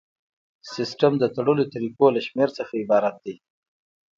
[0.73, 3.35] سیسټم د تړلو طریقو له شمیر څخه عبارت دی.